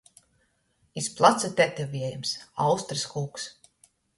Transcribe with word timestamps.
Iz 1.01 1.09
placa 1.19 1.49
tetoviejums– 1.59 2.33
Austrys 2.69 3.07
kūks. 3.13 3.49